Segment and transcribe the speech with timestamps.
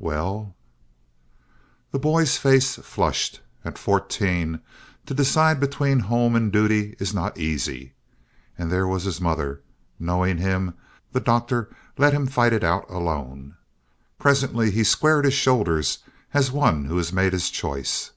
[0.00, 0.56] "Well"
[1.92, 3.40] The boy's face flushed.
[3.64, 4.58] At fourteen,
[5.06, 7.92] to decide between home and duty is not easy.
[8.58, 9.60] And there was his mother.
[10.00, 10.74] Knowing him,
[11.12, 11.68] the Doctor
[11.98, 13.54] let him fight it out alone.
[14.18, 15.98] Presently he squared his shoulders
[16.34, 18.10] as one who has made his choice.